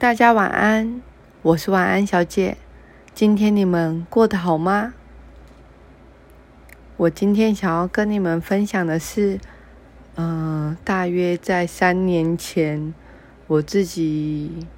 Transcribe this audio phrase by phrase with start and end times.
[0.00, 1.02] 大家晚安，
[1.42, 2.56] 我是晚安小姐。
[3.16, 4.94] 今天你们过得好吗？
[6.96, 9.40] 我今天想要跟你们分享的是，
[10.14, 12.94] 嗯，大约在三年前，
[13.48, 14.68] 我自己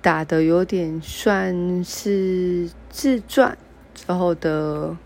[0.00, 3.58] 打的有点算是自传
[3.92, 4.96] 之后的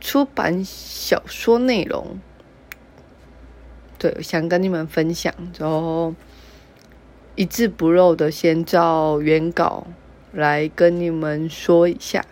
[0.00, 2.20] 出版小说内容。
[3.98, 6.14] 对，想跟你们分享，然后。
[7.36, 9.88] 一字不漏的先照原稿
[10.32, 12.24] 来跟你们说一下，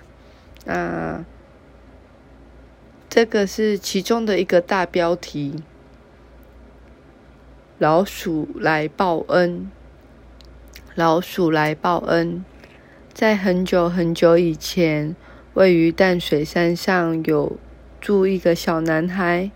[0.64, 1.24] 那
[3.08, 5.62] 这个是其中的一个大标题：
[7.78, 9.70] 老鼠来报恩。
[10.94, 12.44] 老鼠来报恩，
[13.14, 15.16] 在很久很久以前，
[15.54, 17.56] 位于淡水山上有
[17.98, 19.50] 住一个小男孩，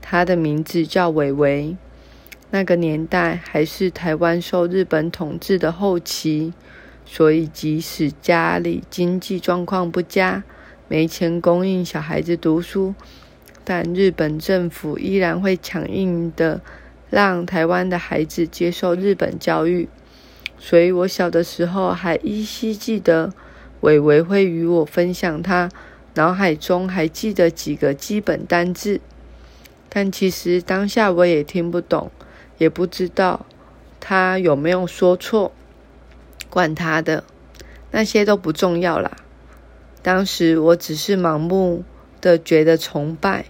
[0.00, 1.76] 他的名字叫伟伟。
[2.54, 6.52] 那个年代还是台湾受日本统治的后期，
[7.06, 10.44] 所以即使家里经济状况不佳，
[10.86, 12.94] 没钱供应小孩子读书，
[13.64, 16.60] 但日本政府依然会强硬的
[17.08, 19.88] 让台湾的孩子接受日本教育。
[20.58, 23.32] 所以我小的时候还依稀记得
[23.80, 25.70] 伟伟会与我分享他
[26.16, 29.00] 脑海中还记得几个基本单字，
[29.88, 32.10] 但其实当下我也听不懂。
[32.62, 33.44] 也不知道
[33.98, 35.50] 他有没有说错，
[36.48, 37.24] 管他的，
[37.90, 39.16] 那些都不重要啦。
[40.00, 41.82] 当时我只是盲目
[42.20, 43.46] 的觉得崇拜，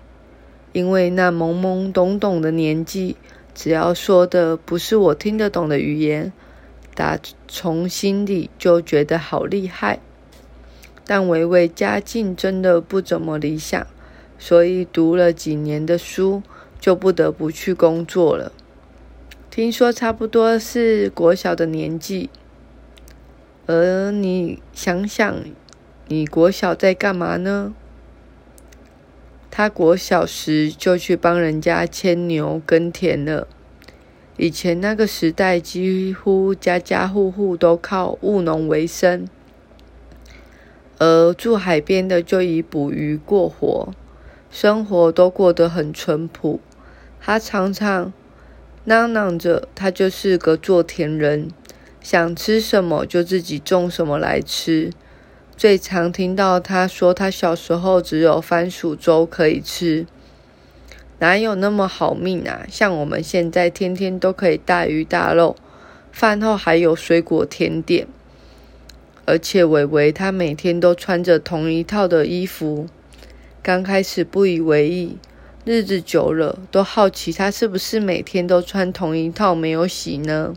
[0.72, 3.16] 因为那懵懵懂懂的年纪，
[3.54, 6.32] 只要说的不是我听得懂的语言，
[6.94, 10.00] 打从心里就觉得好厉害。
[11.04, 13.86] 但维维家境真的不怎么理想，
[14.38, 16.42] 所以读了几年的书，
[16.80, 18.52] 就不得不去工作了。
[19.54, 22.30] 听说差不多是国小的年纪，
[23.66, 25.44] 而你想想，
[26.08, 27.74] 你国小在干嘛呢？
[29.50, 33.46] 他国小时就去帮人家牵牛耕田了。
[34.38, 39.28] 以前那个时代，几乎家家户户都靠务农为生，
[40.98, 43.92] 而住海边的就以捕鱼过活，
[44.50, 46.58] 生活都过得很淳朴。
[47.20, 48.14] 他常常。
[48.84, 51.50] 嚷嚷着，他就是个做田人，
[52.00, 54.90] 想吃什么就自己种什么来吃。
[55.56, 60.06] 最常听到他说，他小时候只有番薯粥可以吃，
[61.20, 62.66] 哪有那么好命啊？
[62.68, 65.54] 像我们现在天天都可以大鱼大肉，
[66.10, 68.08] 饭后还有水果甜点。
[69.24, 72.88] 而且伟伟他每天都穿着同一套的衣服，
[73.62, 75.16] 刚开始不以为意。
[75.64, 80.54] 日子久了，都好奇他是不是每天都穿同一套没有洗呢？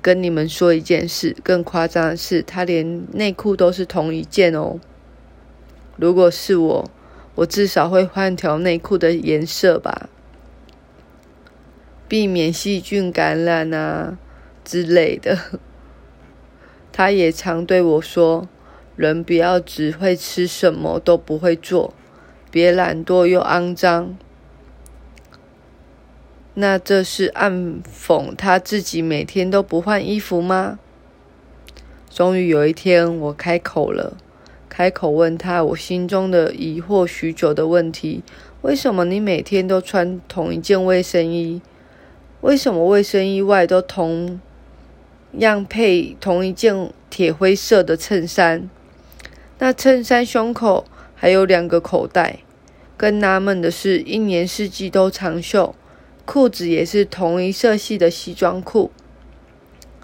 [0.00, 4.80] 跟你们说一件事，更夸张的是，他连内裤都是同一件哦。
[5.96, 6.90] 如果是我，
[7.34, 10.08] 我至少会换条内裤的颜色吧，
[12.08, 14.16] 避免细菌感染啊
[14.64, 15.38] 之类的。
[16.90, 18.48] 他也常对我说
[18.96, 21.92] ：“人不要只会吃什么都不会做。”
[22.52, 24.14] 别懒惰又肮脏，
[26.52, 30.78] 那这是暗讽他自己每天都不换衣服吗？
[32.10, 34.18] 终于有一天，我开口了，
[34.68, 38.22] 开口问他我心中的疑惑许久的问题：
[38.60, 41.62] 为什么你每天都穿同一件卫生衣？
[42.42, 44.38] 为什么卫生衣外都同
[45.38, 48.68] 样配同一件铁灰色的衬衫？
[49.58, 50.84] 那衬衫胸口？
[51.22, 52.40] 还有两个口袋。
[52.96, 55.72] 更纳闷的是，一年四季都长袖，
[56.24, 58.90] 裤子也是同一色系的西装裤，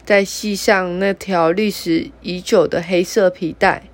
[0.05, 3.91] 再系上那条历史已久的黑色皮带，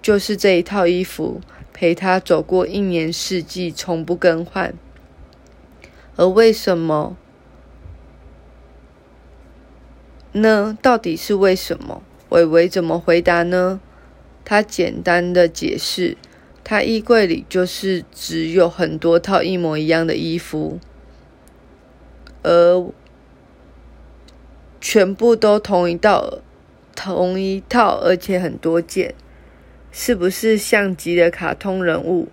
[0.00, 1.40] 就是这一套衣服
[1.72, 4.72] 陪他走过一年四季，从不更换。
[6.14, 7.16] 而为什么
[10.30, 10.78] 呢？
[10.80, 12.04] 到底是为什么？
[12.28, 13.80] 伟伟怎么回答呢？
[14.44, 16.16] 他简单的解释：
[16.62, 20.78] 他衣柜里就是只有很多套一模一样的衣服，
[22.42, 22.92] 而
[24.80, 26.40] 全部都同一道、
[26.94, 29.14] 同一套，而且很多件，
[29.90, 32.28] 是不是像极了卡通人物？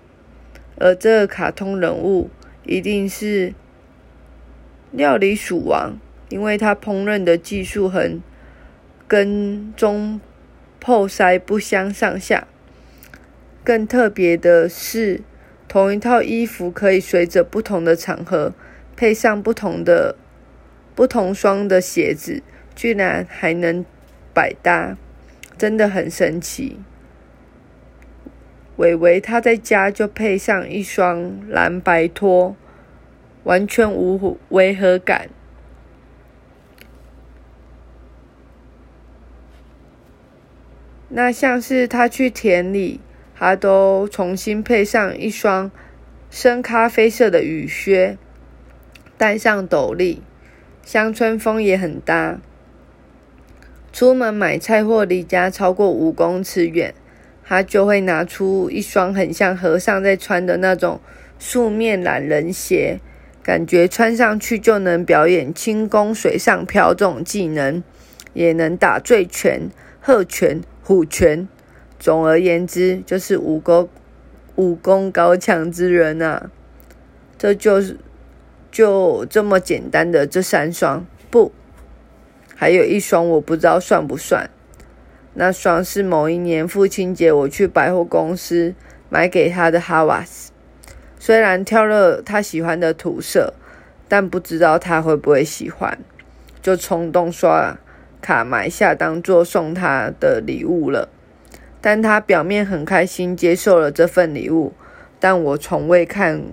[0.77, 2.29] 而这个卡通人物
[2.65, 3.53] 一定是
[4.91, 5.97] 料理鼠王，
[6.27, 8.21] 因为他烹饪的技术很
[9.07, 10.19] 跟中。
[10.81, 12.47] 破塞不相上下。
[13.63, 15.21] 更特别的是，
[15.67, 18.55] 同一套衣服可以随着不同的场合
[18.95, 20.15] 配上不同的、
[20.95, 22.41] 不同双的鞋子
[22.73, 23.85] 居然还能
[24.33, 24.97] 百搭，
[25.55, 26.79] 真的很神奇。
[28.77, 32.55] 伟伟他在家就配上一双蓝白拖，
[33.43, 35.29] 完全无违和感。
[41.13, 43.01] 那像是他去田里，
[43.35, 45.69] 他都重新配上一双
[46.29, 48.17] 深咖啡色的雨靴，
[49.17, 50.21] 戴上斗笠，
[50.85, 52.39] 乡村风也很搭。
[53.91, 56.93] 出门买菜或离家超过五公尺远，
[57.43, 61.01] 他就会拿出一双很像和尚在穿的那种
[61.37, 63.01] 素面懒人鞋，
[63.43, 67.83] 感觉穿上去就能表演轻功水上漂这种技能，
[68.31, 69.69] 也能打醉拳、
[69.99, 70.61] 鹤拳。
[70.83, 71.47] 虎拳，
[71.99, 73.87] 总而言之就是武功
[74.55, 76.49] 武功高强之人呐。
[77.37, 77.97] 这就是
[78.71, 81.51] 就这么简单的这三双，不，
[82.55, 84.49] 还有一双我不知道算不算。
[85.33, 88.75] 那双是某一年父亲节我去百货公司
[89.09, 90.51] 买给他的哈瓦斯，
[91.17, 93.53] 虽然挑了他喜欢的土色，
[94.07, 95.97] 但不知道他会不会喜欢，
[96.61, 97.77] 就冲动刷。
[98.21, 101.09] 卡买下当做送他的礼物了，
[101.81, 104.73] 但他表面很开心接受了这份礼物，
[105.19, 106.43] 但我从未看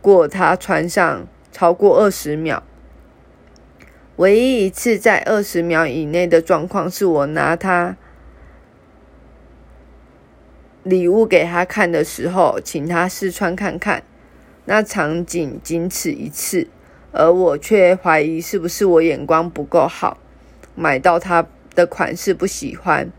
[0.00, 2.62] 过他穿上超过二十秒。
[4.16, 7.96] 唯一一次在二十秒以内的状况，是我拿他
[10.82, 14.02] 礼物给他看的时候，请他试穿看看。
[14.64, 16.68] 那场景仅此一次，
[17.12, 20.18] 而我却怀疑是不是我眼光不够好。
[20.76, 23.10] 买到他的款式不喜欢，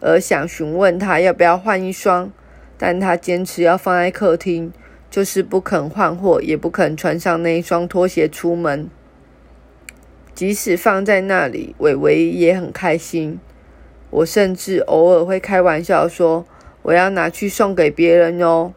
[0.00, 2.30] 而想询问他要不要换一双，
[2.78, 4.72] 但他坚持要放在客厅，
[5.10, 8.88] 就是不肯换货，也不肯穿上那一双拖鞋出门。
[10.34, 13.40] 即使放在那里，伟伟也很开心。
[14.10, 16.46] 我甚至偶尔会开玩笑说
[16.82, 18.72] ：“我要拿去送给别人哦。”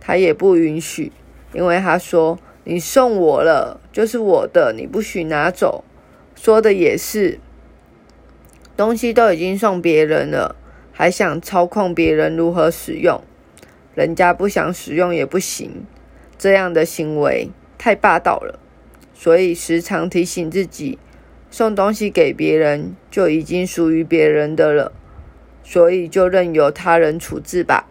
[0.00, 1.12] 他也不允许，
[1.52, 5.84] 因为他说：“你送我了，就是我的，你不许拿走。”
[6.40, 7.40] 说的也是，
[8.76, 10.54] 东西都已经送别人了，
[10.92, 13.20] 还想操控别人如何使用？
[13.96, 15.84] 人家不想使用也不行，
[16.38, 18.60] 这样的行为太霸道了。
[19.12, 20.96] 所以时常提醒自己，
[21.50, 24.92] 送东西给别人就已经属于别人的了，
[25.64, 27.88] 所以就任由他人处置吧。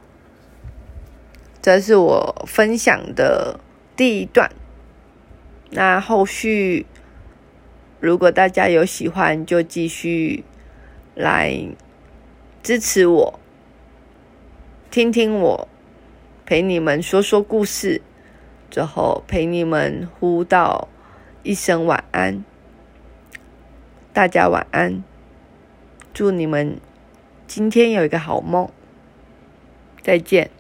[1.62, 3.60] 这是我分享的
[3.98, 4.50] 第一段，
[5.72, 6.86] 那后续。
[8.00, 10.44] 如果大家有喜欢，就继续
[11.16, 11.68] 来
[12.62, 13.40] 支持我，
[14.92, 15.68] 听听我
[16.46, 18.02] 陪你们说说故事，
[18.70, 20.88] 最后陪你们呼道
[21.44, 22.44] 一声晚安。
[24.14, 25.04] 大家晚安，
[26.14, 26.80] 祝你们
[27.48, 28.70] 今天有一个好梦，
[30.02, 30.52] 再见。